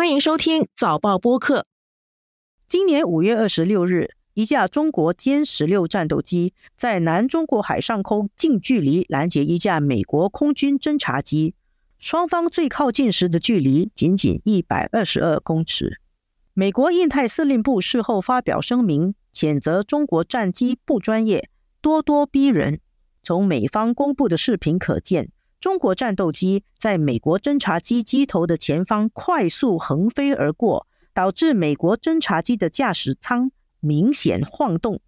[0.00, 1.66] 欢迎收听早报播客。
[2.66, 11.54] 今年五月二十六日，一架中国歼十六战斗机在南中国海上空近距离拦截一架美国空军侦察机，
[11.98, 16.00] 双方最靠近时的距离仅仅一百二十二公尺。
[16.54, 21.50] 美国印太司令部事后发表声明，谴责中国战机不专业、
[21.82, 22.80] 咄咄逼人。
[23.22, 25.30] 从美方公布的视频可见。
[25.59, 35.01] 中国战斗机在美国侦察机机头的前方快速横飞而过，导致美国侦察机的驾驶舱明显晃动。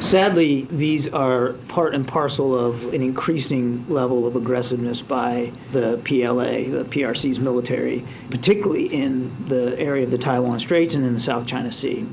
[0.00, 6.68] Sadly, these are part and parcel of an increasing level of aggressiveness by the PLA,
[6.70, 11.46] the PRC's military, particularly in the area of the Taiwan Straits and in the South
[11.46, 12.04] China Sea.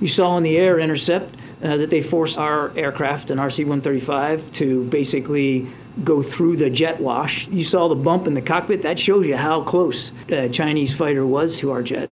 [0.00, 4.50] You saw in the air intercept uh, that they forced our aircraft, an RC 135,
[4.52, 5.68] to basically
[6.03, 7.47] go through the jet wash.
[7.49, 8.81] You saw the bump in the cockpit.
[8.81, 12.09] That shows you how close the Chinese fighter was to our jet.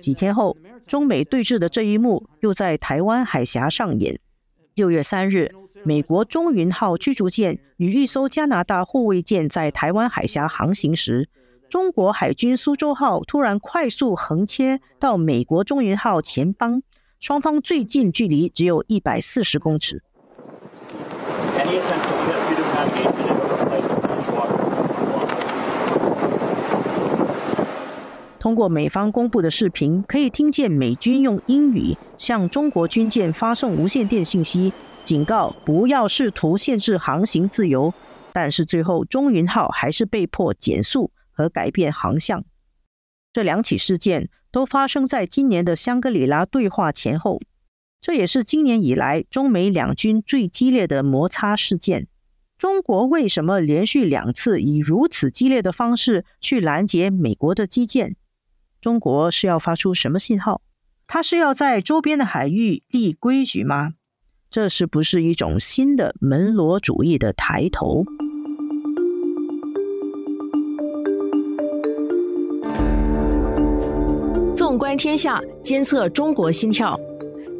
[0.00, 4.18] 几天后，中美对峙的这一幕又在台湾海峡上演。
[4.74, 5.52] 六月三日，
[5.84, 11.28] 美国中云号驱逐舰与一艘加拿大护卫舰在台湾海峡航行时，
[11.68, 16.82] 中国海军苏州号突然快速横切到美国中云号前方，
[17.20, 20.02] 双方最近距离只有一百四十公尺。
[28.42, 34.72] 通过美方公布的视频，可以听见美军用英语向中国军舰发送无线电信息，
[35.04, 37.94] 警告不要试图限制航行自由。
[38.32, 42.44] 但是最后，中云号还是被迫减速和改变航向。
[43.32, 47.40] 这两起事件都发生在今年的香格里拉对话前后，
[48.00, 52.08] 这也是今年以来中美两军最激烈的摩擦事件。
[52.58, 58.16] 中国为什么连续两次以如此激烈的方式去拦截美国的基建？
[58.82, 60.60] 中国是要发出什么信号？
[61.06, 63.92] 它是要在周边的海域立规矩吗？
[64.50, 68.02] 这是不是一种新的门罗主义的抬头？
[74.56, 76.98] 纵观天下，监测中国心跳。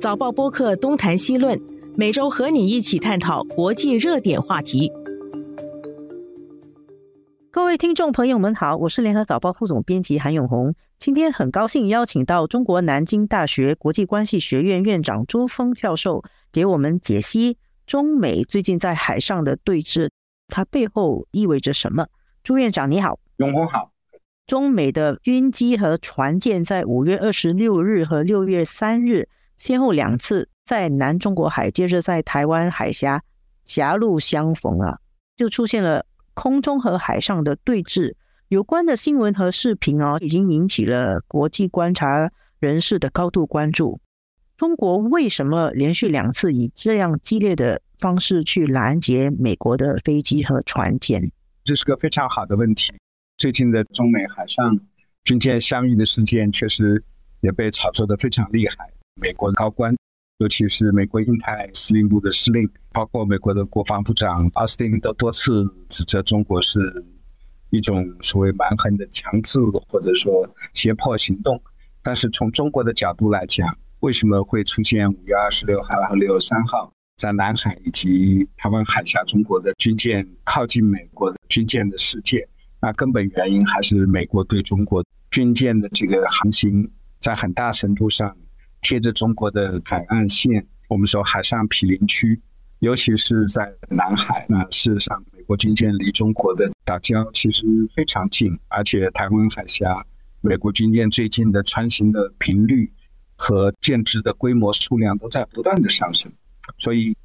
[0.01, 1.57] 早报播客东谈西论，
[1.97, 4.91] 每周和你一起探讨国际热点话题。
[7.73, 10.75] 各位听众朋友们好，我是联合早报副总编辑韩永红。
[10.99, 16.23] 今天很高兴邀请到中国南京大学国际关系学院院长朱峰教授，
[16.53, 17.57] 给我们解析
[17.87, 20.11] 中美最近在海上的对峙，
[20.49, 22.09] 它背后意味着什么？
[22.45, 23.91] 朱院长你好，永红好。
[24.47, 33.23] 中美的军机和船舰在五月二十六日和六月三日先后两次在南中国海，接着在台湾海峡
[33.65, 34.99] 狭路相逢啊，
[35.39, 36.05] 就出现了。
[36.35, 38.15] 空中和海上的对峙，
[38.49, 44.01] 有关的新闻和视频哦，已经引起了国际观察人士的高度关注。
[44.57, 51.33] 中国为什么连续两次以这样激烈的方式去拦截美国的飞机和船舰？
[51.65, 52.93] 这是个非常好的问题。
[53.39, 54.79] 最近的中美海上
[55.25, 57.03] 军舰相遇的事件，确实
[57.41, 58.77] 也被炒作的非常厉害。
[59.21, 59.97] 美国高官。
[60.43, 67.05] 尤其是美国印太司令部的司令，包括美国的国防部长奥斯汀，都多次指责中国是
[67.71, 71.63] 一种所谓蛮横的强制或者说胁迫行动。
[72.03, 82.45] 但是从中国的角度来讲，为什么会出现五月二十六号和六月三号在南海以及台湾海峡中国的军舰靠近美国的军舰的事件？
[82.81, 88.37] 那根本原因还是美国对中国军舰的这个航行，在很大程度上。
[88.83, 92.39] 贴着中国的海岸线，我们说海上毗邻区，
[92.81, 94.45] 尤其是在南海。
[94.49, 100.05] 那事实上，美国军舰离中国的岛礁其实非常近，而且台湾海峡，
[100.41, 102.93] 美国军舰最近的穿行的频率
[103.37, 106.31] 和舰只的规模数量都在不断的上升。
[106.77, 107.17] 所以，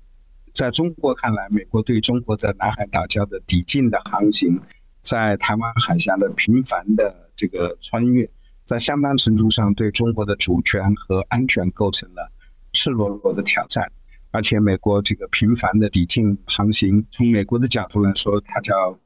[0.54, 4.62] 在中国看来，美国对中国在南海岛礁的抵近的航行，
[5.02, 8.30] 在台湾海峡的频繁的这个穿越。
[8.68, 12.30] 在相当程度上对中国的主权和安全构成了
[12.74, 13.90] 赤裸裸的挑战，
[14.32, 19.00] 而且美国这个频繁的抵近航行，从美国的角度来说，它叫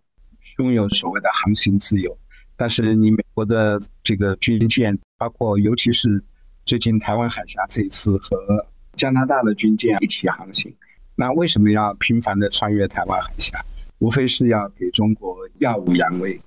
[0.58, 2.18] 拥有所谓的航行自由。
[2.58, 6.24] 但是你美国的这个军舰，包括尤其是
[6.66, 8.66] 最近台湾海峡这一次和
[8.98, 10.76] 加拿大的军舰一起航行，
[11.16, 13.64] 那为什么要频繁的穿越台湾海峡？
[14.00, 16.42] 无非是要给中国耀武扬威。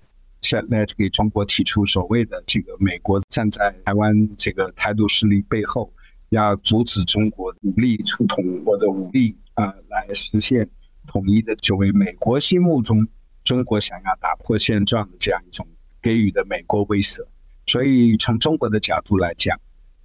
[0.45, 5.91] 现在就给中国提出所谓的这个美国站在台湾这个台独势力背后，
[6.29, 10.69] 要阻止中国武力触统或者武力啊来实现
[11.07, 13.09] 统一的，作为美国心目中
[13.43, 15.67] 中国想要打破现状的这样一种
[16.03, 17.27] 给予的美国威慑。
[17.67, 19.59] 所以从中国的角度来讲，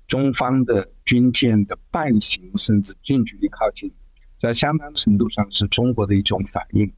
[0.07, 3.91] 中方的军舰的伴行甚至近距离靠近，
[4.37, 6.89] 在相当程度上是中国的一种反应。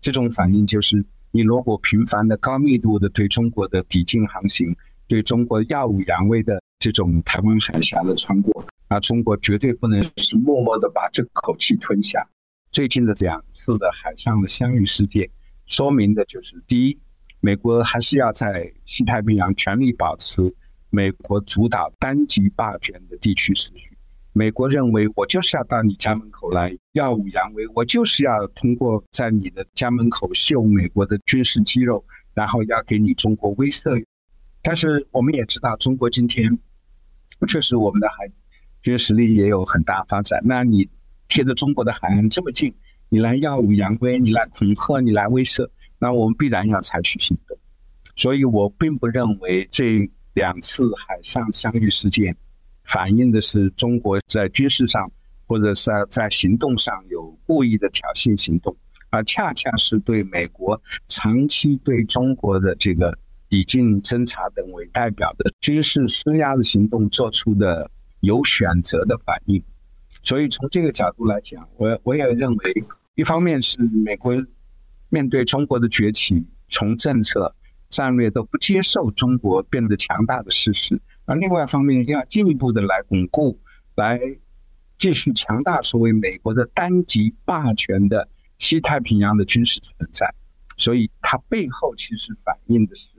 [0.00, 4.74] 这种反应就是，你如果频繁的、高密度的对中国的抵近航行，
[5.06, 12.26] 对中国耀武扬威的这种台湾海峡的穿过，那中国绝对不能是默默的把这口气吞下。
[12.70, 15.28] 最近的两次的海上的相遇事件，
[15.66, 16.98] 说明的就是：第一，
[17.40, 20.54] 美国还是要在西太平洋全力保持
[20.90, 23.87] 美国主导单极霸权的地区秩序。
[24.32, 32.04] 美国认为，我就是要到你家门口来耀武扬威，我就是要通过在你的家门口秀美国的军事肌肉，
[32.34, 34.04] 然后要给你中国威慑。
[34.62, 36.58] 但是我们也知道，中国今天
[37.48, 38.30] 确实我们的海
[38.82, 40.40] 军实力也有很大发展。
[40.44, 40.88] 那你
[41.28, 42.72] 贴着中国的海岸这么近，
[43.08, 47.58] 你来耀武扬威，你来恐吓，你来威慑，那我们必然要采取行动。
[48.14, 52.36] 所以我并不认为这两次海上相遇事件。
[52.88, 55.10] 反映的是中国在军事上
[55.46, 58.76] 或者是在行动上有故意的挑衅行动，
[59.10, 63.16] 而恰恰是对美国长期对中国的这个
[63.48, 67.90] 抵近侦察等为代表的军事施压的行动做出的
[68.20, 69.62] 有选择的反应。
[70.22, 72.84] 所以从这个角度来讲，我我也认为，
[73.14, 74.34] 一方面是美国
[75.08, 77.54] 面对中国的崛起，从政策、
[77.88, 81.00] 战略都不接受中国变得强大的事实。
[81.28, 83.60] 而另外一方面，要进一步的来巩固、
[83.96, 84.18] 来
[84.96, 88.26] 继续强大所谓美国的单极霸权的
[88.58, 90.34] 西太平洋的军事存在，
[90.78, 93.10] 所以它背后其实反映的是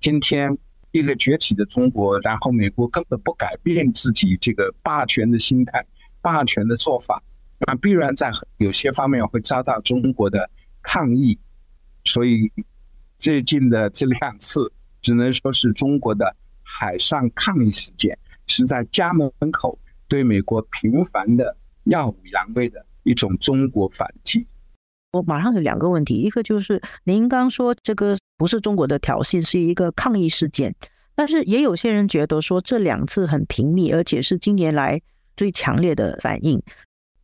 [0.00, 0.56] 今天
[0.92, 5.84] 一个崛起的中国，然后美国根本不改变自己这个霸权的心态、
[6.22, 7.20] 霸权的做法，
[7.66, 10.48] 那必然在有些方面会遭到中国的
[10.80, 11.36] 抗议，
[12.04, 12.52] 所以
[13.18, 14.72] 最近的这两次
[15.02, 16.36] 只能说是中国的。
[16.70, 18.16] 海上抗议事件
[18.46, 24.46] 是在家门口对美国频繁的耀武扬威的一种中国反击。
[25.12, 30.74] 我马上有两个问题，一个就是您刚说这个不是中国的挑衅，是一个抗议事件，
[31.14, 35.00] 但是也有些人觉得说这两次很频密，而且是近年来
[35.34, 36.62] 最强烈的反应，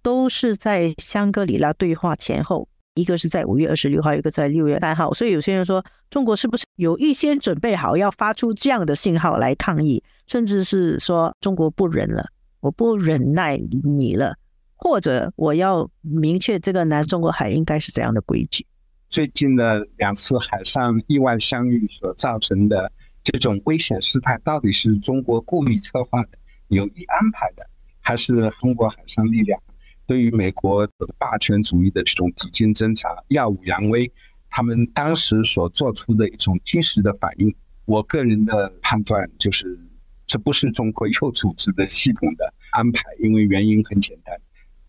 [0.02, 2.66] 都是在香格里拉对话前后。
[2.94, 12.28] 一个是在五月二十六号，一个在六月三号，所以有些人说，中国是不是有预先准备好要发出这样的信号来抗议，甚至是说中国不忍了，
[12.60, 14.36] 我不忍耐你了，
[14.76, 18.64] 或者我要明确这个南中国海应该是怎样的规矩？
[19.08, 22.90] 最近的两次海上意外相遇所造成的
[23.24, 26.30] 这种危险事态，到底是中国故意策划的、
[26.68, 27.66] 有意安排的，
[28.00, 29.60] 还是中国海上力量？
[30.06, 34.12] 对于美国霸权主义的这种抵近侦察、耀武扬威，
[34.50, 37.54] 他们当时所做出的一种及时的反应，
[37.86, 39.78] 我个人的判断就是，
[40.26, 44.38] 这不是中国有组织的系统的安排，因为原因很简单，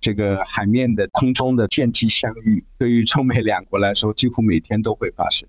[0.02, 5.48] 这个海面的空中的舰机相遇，对于中美两国来说，几乎每天都会发生，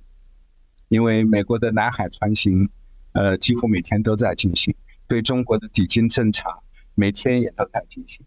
[0.88, 2.68] 因为美国的南海船行，
[3.12, 4.72] 呃，几乎每天都在进行，
[5.08, 6.60] 对中国的抵近侦察，
[6.94, 8.24] 每天也都在进行。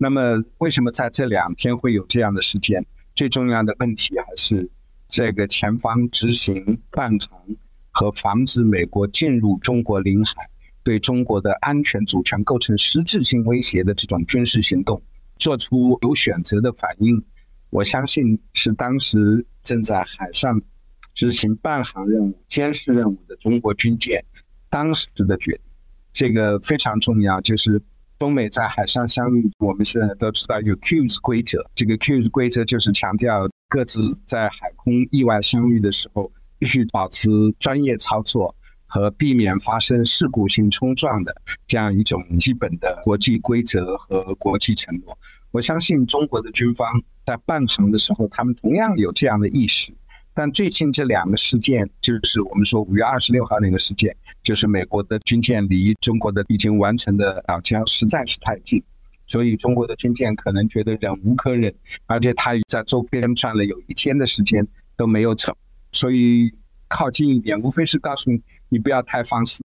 [0.00, 2.86] 那么，为什么在这两天会有这样的事件？
[3.16, 4.70] 最重要的问题还是
[5.08, 7.40] 这个前方执行半航
[7.90, 10.48] 和防止美国进入中国领海，
[10.84, 15.02] 对中国的安全主权构成实质性威胁的这种军事行动，
[15.36, 17.20] 做出有选择的反应。
[17.70, 20.62] 我相信是当时正在海上
[21.12, 24.24] 执行伴航任务、监视任务的中国军舰
[24.70, 25.60] 当时的决定。
[26.12, 27.82] 这个非常重要，就是。
[28.18, 31.64] 中美在海上相遇，我们现在都知道有 Qs 规则。
[31.76, 38.52] 这个 Qs 规则就是强调各自在海空意外相遇的时候，必须保持专业操作
[38.86, 41.32] 和避免发生事故性冲撞的
[41.68, 45.16] 这样一种基本的国际规则和国际承诺。
[45.52, 49.92] 我相信中国的军方在办航的时候，他们同样有这样的意识。
[50.38, 58.80] 但最近这两个事件，就是我们说五月二十六号那个事件，就是美国的军舰离中国的已经完成的岛礁实在是太近，
[59.26, 61.74] 所以中国的军舰可能觉得忍无可忍，
[62.06, 64.64] 而且他在周边转了有一天的时间
[64.96, 65.52] 都没有成，
[65.90, 66.54] 所以
[66.86, 69.60] 靠近一点，无非是告诉你你不要太放肆。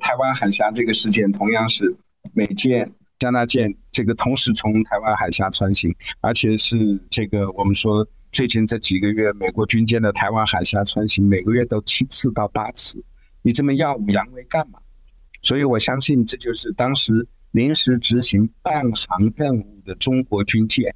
[0.00, 1.94] 台湾海峡这个事件同样是
[2.32, 8.08] 美舰、加拿大舰这个同时从台湾海峡穿行，而且是这个我们说。
[8.34, 13.00] 最近这几个月，美国军舰的台湾海峡穿行，每个月都七次到八次。
[13.42, 14.80] 你这么耀武扬威干嘛？
[15.40, 20.92] 所以我相信，这就是当时临时执行半航任务的中国军舰，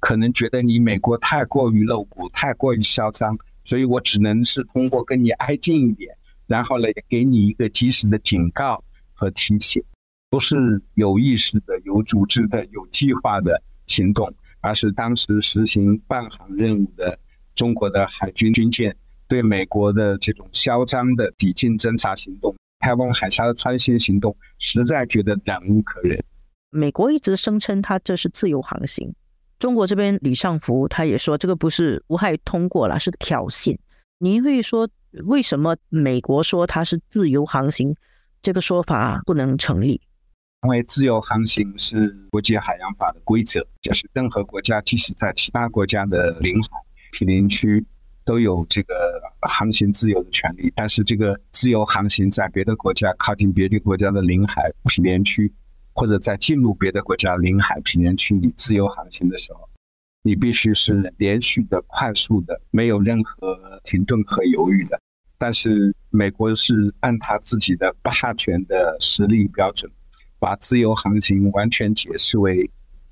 [0.00, 6.14] 可能觉得你美国太过于露骨，太过于嚣张，所以我只能是通过跟你挨近一点，
[6.46, 8.84] 然后呢给你一个及时的警告
[9.14, 9.82] 和提醒，
[10.28, 14.30] 不是有意识的、有组织的、有计划的行动，
[14.62, 17.18] 而是当时实行办航任务的
[17.54, 18.96] 中国的海军军舰
[19.28, 26.18] 对美国的这种嚣张的抵近侦察行动、台湾海峡的穿线行动，实在觉得忍无可忍。
[26.70, 29.14] 美国一直声称它这是自由航行，
[29.58, 33.76] 中国这边李尚福他也说这个不是无害通过了，是挑衅。
[34.18, 34.88] 您会说
[35.24, 37.94] 为什么美国说它是自由航行，
[38.40, 40.00] 这个说法不能成立？
[40.64, 46.68] 因为自由航行是国际海洋法的规则，就是任何国家即使在其他国家的领海、
[47.10, 47.84] 毗邻区
[48.24, 48.94] 都有这个
[49.40, 55.52] 航行自由的权利，但是这个自由航行在别的国家靠近别的国家的领海、毗邻区。
[55.94, 59.68] 或者在进入别的国家领海、平原区里自由航行的时候，
[60.22, 64.98] 你必须是连续的、快速的，没有任何停顿和犹豫的。
[65.36, 69.92] 但是美国是按他自己的霸权的实力标准，
[70.42, 72.68] 把自由航行完全解释为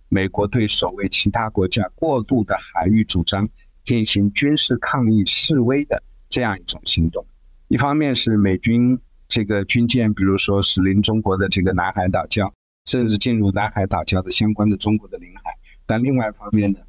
[0.08, 3.48] 美国对所谓其他国家过度的海域主张
[3.84, 7.24] 进行军事抗议示威的这样一种行动。
[7.68, 12.50] 一方面是美军这个军舰，比如说驶临中国的这个南海岛礁。
[12.86, 15.54] 甚至进入南海岛礁的相关的中国的领海，
[15.86, 16.80] 但另外一方面呢，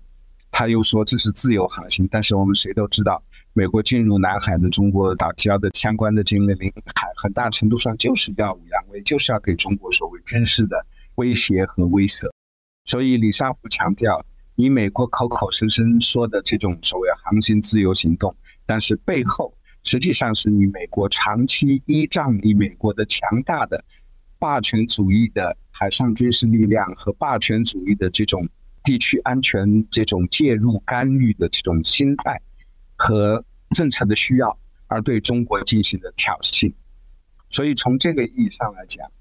[0.49, 2.07] 他又说这是自由航行。
[2.09, 3.21] 但是我们谁都知道，
[3.53, 12.29] 美国进入南海的中国岛礁的相关的这个领海，很大程度上就是耀武扬威，就是要给中国所谓军事的威胁和威慑。
[12.85, 19.53] 所以李尚福强调，你美国口口声声说的这种所谓航行自由行动，但是背后
[19.83, 23.83] 实际上是你美国长期依仗你美国的强大的
[24.39, 25.57] 霸权主义的。
[25.73, 28.47] 海上军事力量和霸权主义的这种
[28.83, 32.39] 地区安全、这种介入干预的这种心态
[33.01, 34.55] 和政策的需要，
[34.85, 36.71] 而对中国进行的挑衅。
[37.49, 39.11] 所以从这个意义上来讲，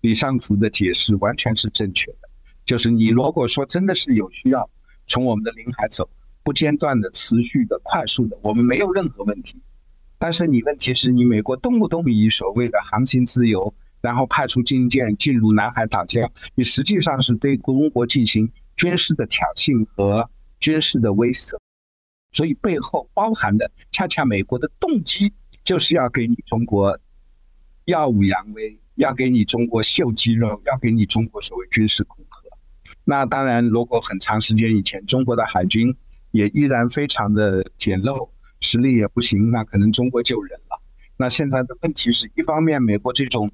[0.00, 2.28] 李尚福的解释完全是正确的。
[2.66, 4.68] 就是你如果说真的是有需要
[5.06, 6.10] 从我们的领海走，
[6.42, 9.62] 不间断的、持续的、快速的，我们没有任何问题。
[10.18, 13.72] 但是你问题是你美国动不动以所谓的航行自由。
[14.00, 20.30] 然后派出军舰进入南海岛礁，你实际上是对中国进行军事的挑衅和
[20.60, 21.58] 军事的威慑，
[22.32, 25.32] 所以背后包含的恰恰美国的动机
[25.64, 26.98] 就是要给你中国
[27.84, 32.36] 耀武扬威，要给你中国秀肌肉，要给你中国所谓军事恐吓。
[33.04, 35.94] 那当然，如果很长时间以前中国的海军
[36.30, 38.28] 也依然非常的简陋，
[38.60, 40.80] 实力也不行，那可能中国就忍了。
[41.16, 43.50] 那现在的问题是一方面，美国这种。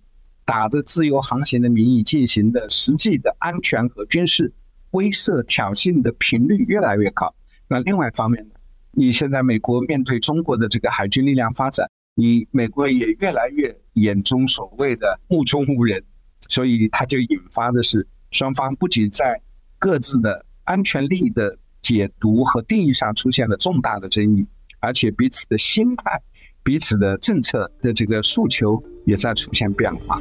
[0.47, 4.53] 打着自由航行的名义进行的实际的安全和军事
[4.91, 7.35] 威慑挑衅的频率越来越高。
[7.67, 8.54] 那另外一方面呢，
[8.97, 16.03] 你现在美国面对中国的这个海军力量发展，你美国也越来越眼中所谓的目中无人，
[16.49, 19.41] 所以它就引发的是双方不仅在
[19.79, 24.47] 各自的安全利益的解读和定义上出现了重大的争议，
[24.81, 26.21] 而且彼此的心态。
[26.63, 30.19] 彼此的政策的这个诉求也在出现变化。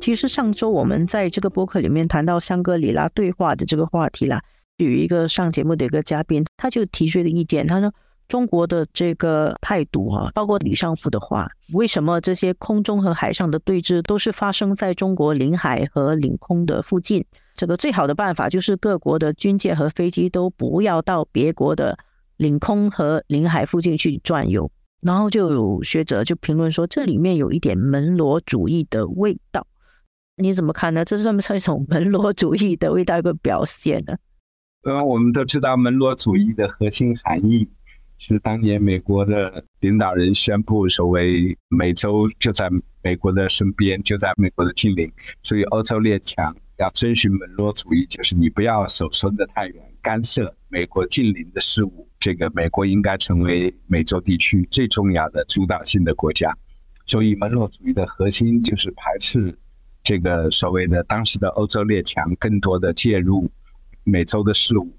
[0.00, 4.40] 其实上周我们在这个播客里面谈到香格里拉对话的这个话题啦，
[4.76, 7.92] 有一个上节目的一个嘉宾，他就提出一个意见，他说
[8.28, 17.24] 中国的这个态度啊，包括李尚福的话，为什么这些空中和海上的对峙都是发生在中国领海和领空的附近？
[17.54, 21.98] 这个最好的办法就是各国的军舰和飞机都不要到别国的
[22.36, 24.70] 领空和领海附近去转悠。
[25.00, 29.66] 然后就有学者就评论说，这里面有一点门罗主义的味道。
[30.38, 31.04] 你怎么看呢？
[31.04, 34.16] 这算不算一种门罗主义的味道一个表现呢？
[34.82, 37.68] 呃，我们都知道门罗主义的核心含义
[38.16, 42.70] 是当年美国的领导人宣布，所谓美洲就在
[43.02, 46.54] 美国的身边，就在美国的近邻，所以欧洲列强。
[46.78, 52.08] 要遵循门罗主义，就是你不要手伸得太远，干涉美国近邻的事务。
[52.20, 56.56] 这个美国应该成为美洲地区最重要的主导性的国家。
[57.04, 59.58] 所以门罗主义的核心就是排斥
[60.02, 63.50] 这个所谓的当时的欧洲列强更多的介入
[64.04, 64.90] 美洲的事务。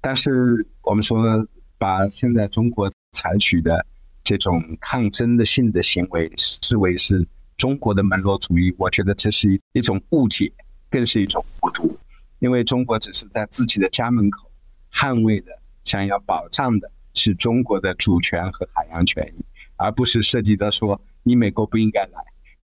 [0.00, 1.46] 但是我们说，
[1.78, 3.86] 把现在中国采取的
[4.24, 10.52] 这种抗争的性的行为视为是中国的门罗主义，我觉得这是一种误解。
[10.90, 11.98] 更是一种糊涂，
[12.38, 14.50] 因为中国只是在自己的家门口
[14.92, 15.50] 捍卫的、
[15.86, 19.42] 想要保障的是中国的主权和海洋权益，
[19.76, 22.22] 而不是涉及到说你美国不应该来。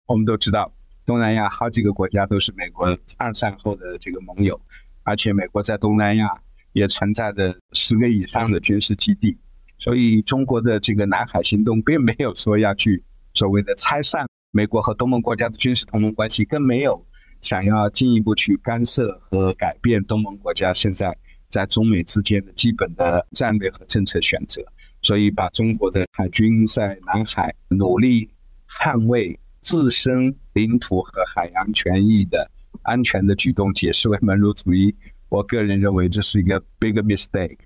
[0.06, 0.73] 我们都知道，
[1.08, 2.86] 东南亚好几个国家都是美国
[3.16, 4.60] 二战后的这个盟友，
[5.04, 6.28] 而且美国在东南亚
[6.74, 9.34] 也存在着十个以上的军事基地，
[9.78, 17.02] 所以中国的这个南海行动并没有说要去所谓的拆散美国和东盟国家的军事同盟关系，更没有
[17.40, 21.16] 想要进一步去干涉和改变东盟国家现在
[21.48, 24.62] 在中美之间的基本的战略和政策选择。
[25.00, 28.28] 所以，把中国的海军在南海努力
[28.68, 32.50] 捍卫自身领土和海洋权益的
[32.84, 34.94] 安全的举动解释为门罗主义，
[35.28, 37.58] 我个人认为这是一个 big mistake。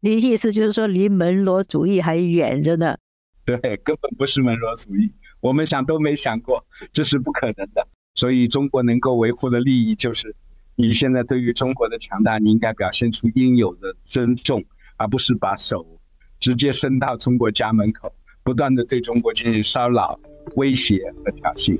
[0.00, 2.96] 你意思就是说，离门罗主义还远着呢？
[3.44, 7.86] 对，根本不是门罗主义，我们想都没想过，这是不可能的。
[8.16, 10.34] 所以，中国能够维护的利益就是，
[10.74, 14.64] 你现在对于中国的强大，你应该表现出应有的尊重，
[14.96, 16.00] 而不是把手
[16.40, 18.12] 直接伸到中国家门口，
[18.48, 20.18] 不断的对中国进行骚扰、
[20.56, 21.78] 威胁和挑衅。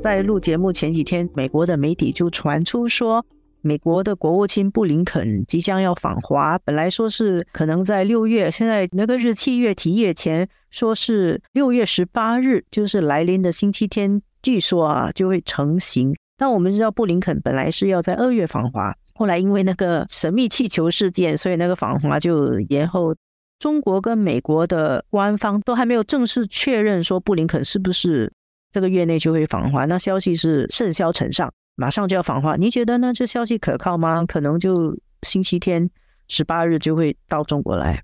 [0.00, 3.22] 在录节目前几天，美国的媒体就传出说。
[3.60, 16.14] 美国的国务卿布林肯即将要访华，本来说是可能在六月，现在那个日期越提越前，说是六月十八日，就是来临的星期天，据说啊就会成行。
[16.38, 23.14] 但我们知道布林肯本来是要在二月访华，后来因为那个神秘气球事件，所以那个访华就延后。
[23.58, 28.32] 中国跟美国的官方都还没有正式确认说布林肯是不是
[28.72, 31.52] 这个月内就会访华，那消息是甚嚣尘上。
[31.74, 33.12] 马上就要访华，你觉得呢？
[33.12, 34.24] 这消息可靠吗？
[34.24, 35.90] 可能就星期天
[36.26, 38.02] 十八日就会到中国来。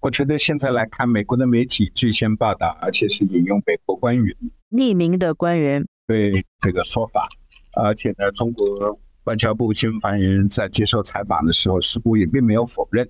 [0.00, 4.36] 我觉得现在来看，美国的媒体最先报道，而且是引用美国官员
[4.72, 7.28] 匿名的官员对这个说法，
[7.80, 8.98] 而且呢，中国
[9.30, 13.08] 外交部新闻发言人在接受采访的时候，似乎也并没有否认。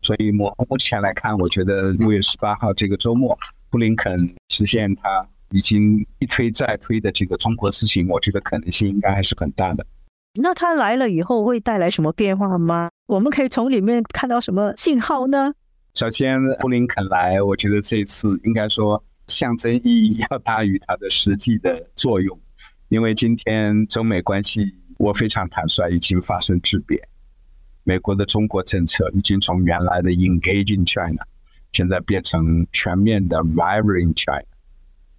[0.00, 5.28] 所以目目前来看，我觉得六月十八号这个周末，布林肯实现他。
[5.50, 9.86] 已经一推再推的这个中国之行，我觉得可能性应该还是很大的。
[10.34, 12.90] 那他来了以后会带来什么变化吗？
[13.06, 15.54] 我们可以从里面看到什么信号呢？
[15.94, 22.38] 首先，布林肯来，我觉得这次应该说象征意义要大于它的实际的作用，
[22.90, 27.00] 因为今天中美关系，我非常坦率，已经发生质变。
[27.84, 31.22] 美国的中国政策已经从原来的 engaging China，
[31.72, 34.44] 现在变成全面的 rivaling China。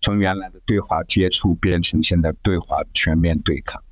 [0.02, 3.84] 从原来的对华接触变成现在对华全面对抗，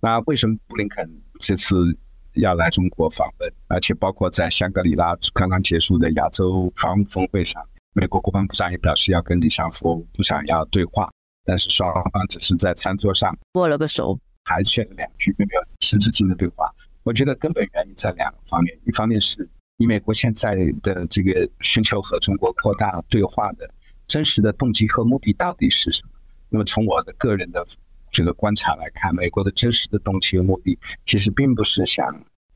[0.00, 1.98] 那为什么布林肯这次
[2.34, 3.52] 要来中国访问？
[3.66, 7.60] 而且包括在香格里拉刚刚结束的亚洲防务峰会上，
[7.94, 11.10] 美国国防部长也表示要跟李尚福不想要对话，
[11.44, 16.70] 但是双方只是在餐桌上握了个手，寒暄了两句，并没有实质性的对话。
[17.02, 19.48] 我觉得根本原因在两个方面，一方面是
[19.78, 23.68] 以美国现在的这个寻求和中国扩大对话的。
[24.06, 26.10] 真实的动机和目的到底是什么？
[26.48, 27.64] 那么从我的个人的
[28.10, 30.76] 这个观察来看，美国的真实的动机和目的
[31.06, 32.04] 其实并不是想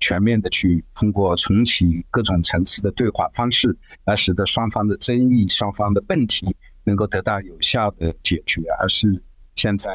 [0.00, 9.22] 全面的去通过重启各种层次的对话方式，来使得双方的争议、双方的问题能够得到有效的解决，而是
[9.54, 9.90] 现在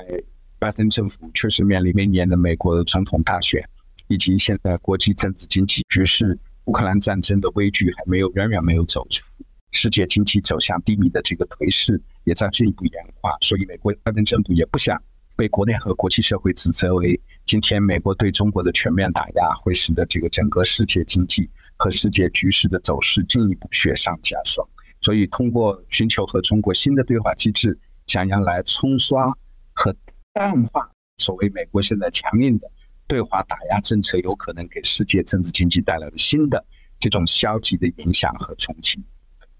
[0.59, 3.67] 拜登政府确实面临明年的美国的总统大选，
[4.07, 9.25] 以及现在国际政治经济局势、乌克兰战争的危局还没有远远没有走出。
[9.71, 15.01] 世界经济走向低迷的这个颓势也在进一步演化，所以美国拜登政府也不想
[15.35, 24.67] 被国内和国际社会指责为今天美国对中国的全面打压会使得这个整个世界经济和世界局势的走势进一步雪上加霜。
[25.01, 29.31] 所以，通过寻求和中国新的对话机制，想要来冲刷
[29.73, 29.95] 和
[30.39, 32.71] 淡化所谓美国现在强硬的
[33.07, 36.63] 对华打压政策有可能给世界政治经济带来的新的
[36.97, 39.03] 这种消极的影响和冲击。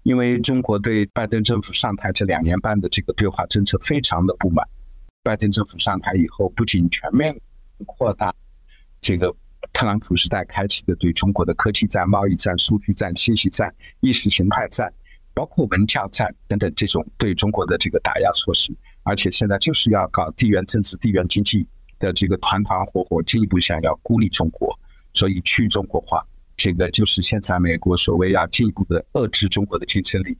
[0.04, 4.66] 因为中国对拜登政府上台这两年半的这个对华政策非常的不满，
[5.22, 7.38] 拜登政府上台以后，不仅全面
[7.84, 8.34] 扩大
[9.02, 9.36] 这个
[9.74, 14.90] 特朗普时代开启的对中国的科技战、贸易战、数据战、信息战、意识形态战，
[15.34, 21.66] 包括文教战等等这种对中国的这个打压措施，而且现在就是要搞地缘政治、地缘经济
[21.98, 24.78] 的这个团团伙伙，进一步想要孤立中国，
[25.14, 26.24] 所以去中国化。
[26.56, 30.36] 这个就是现在美国所谓要进一步的遏制中国的竞争力，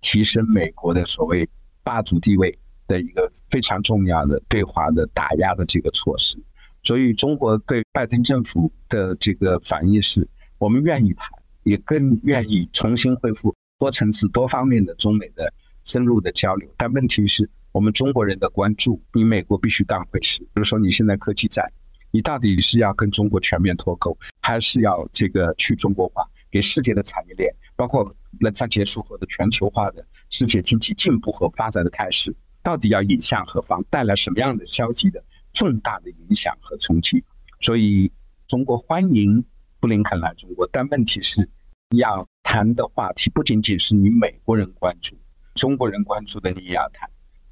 [0.00, 1.48] 提升美国的所谓
[1.82, 6.38] 霸主地位的一个非常重要的对华的打压的这个措施。
[6.84, 11.28] 所以，中国对拜登政府的这个反应是：我们愿意谈，
[11.64, 15.52] 也更愿意重新恢复多层次、多方面的中美的
[15.84, 16.70] 深入的交流。
[16.78, 20.40] 但问题是我们中国人的关注，你美国必须当回事。
[20.40, 21.70] 比如说，你现在科技战。
[22.10, 37.22] 你到底是要跟中国全面脱钩，还是要这个去中国化，给世界的产业链，包括冷战结束后的全球化的世界经济进步和发展的态势，到底要引向何方，带来什么样的消极的重大的影响和冲击？
[37.60, 38.10] 所以，
[38.46, 39.44] 中国欢迎
[39.78, 41.46] 布林肯来中国，但问题是，
[41.94, 45.14] 要谈的话题不仅仅是你美国人关注，
[45.56, 47.06] 中国人关注的你也要谈。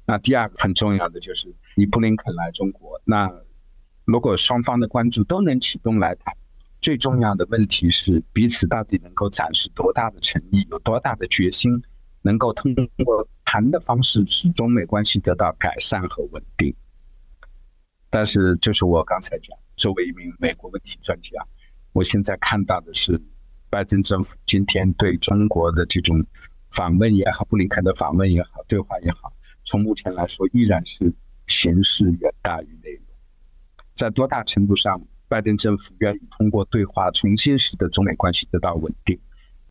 [0.07, 3.29] 那第二个很重要的就是你布林肯来中国，那
[4.05, 6.33] 如果双方的关注都能启动来谈，
[6.79, 11.83] 最重要的问题是彼此到底能够展示多大的诚意，有多大的决心，
[12.21, 16.73] 能够通过谈的方式使中美关系得到改善和稳定。
[18.09, 21.45] 但是，就是我刚才讲，作为一名美国问题专家，
[21.91, 23.21] 我现在看到的是，
[23.69, 26.25] 拜登政府今天对中国的这种
[26.71, 29.33] 访问也好，布林肯的访问也好，对话也好，
[29.67, 31.13] 从目前来说依然是
[31.47, 33.03] 形式远大于内容。
[33.93, 39.19] 在多大程度上，拜登政府愿意通过对话重新使得中美关系得到稳定？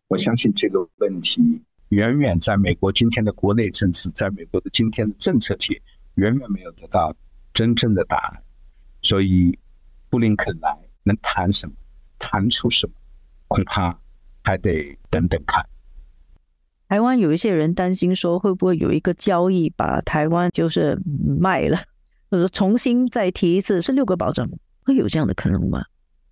[0.09, 1.41] 我相信这个问题
[1.89, 5.81] 远远在美国今天的国内政治，在美国的今天的政策界，
[6.17, 7.17] 远远没有得到。
[7.55, 8.43] 真正的答案，
[9.01, 9.59] 所以
[10.11, 11.75] 布林肯来能谈什么，
[12.19, 12.93] 谈出什么，
[13.49, 13.99] 恐怕
[14.45, 15.67] 还得等等看。
[16.89, 20.99] 台湾有一些人担心说，会不会有一个交易把台湾就是
[21.41, 21.79] 卖了，
[22.31, 24.49] 或者重新再提一次是六个保证，
[24.85, 25.85] 会有这样的可能吗？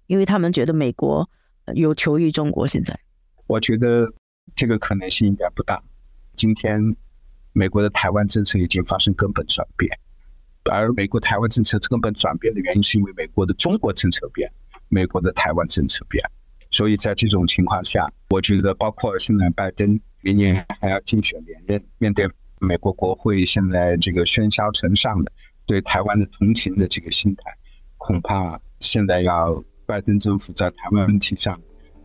[0.07, 1.29] 因为他们觉得美国
[1.75, 2.67] 有求于中国。
[2.67, 2.99] 现在，
[3.47, 4.13] 我觉得
[4.55, 5.83] 这个可能性应该不大。
[6.37, 6.95] 今天
[7.53, 9.91] 美国的台湾政策已经发生根本转变。
[10.71, 14.51] 而美国台湾政策根本转变的原因，是因为美国的中国政策变，
[14.89, 16.25] 美国的台湾政策变。
[16.71, 25.31] 所以在这种情况下，我觉得包括现在拜登明年还要竞选连任，面对美国国会现在这个喧嚣成上的
[25.67, 27.45] 对台湾的同情的这个心态，
[27.99, 31.61] 恐怕现在要拜登政府在台湾问题上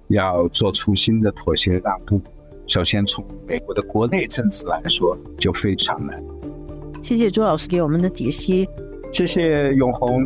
[0.09, 2.21] 要做出新的妥协让步，
[2.67, 6.21] 首先从美国的国内政治来说就非常难。
[7.01, 8.67] 谢谢朱老师给我们的解析，
[9.13, 10.23] 谢谢永红，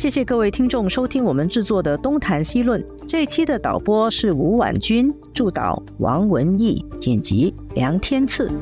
[0.00, 8.48] 谢谢各位听众收听我们制作的《东谈西论》这一期的导播是吴婉君，助导王文义，剪辑梁天赐。《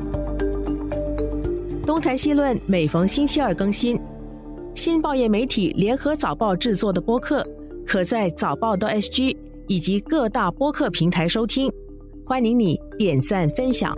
[1.85, 3.97] 东谈西论》每逢星期二更新，
[4.75, 7.47] 新报业媒体联合早报制作的播客，
[7.87, 9.33] 可在早报的 SG
[9.69, 11.71] 以及各大播客平台收听，
[12.25, 13.97] 欢迎你点赞分享。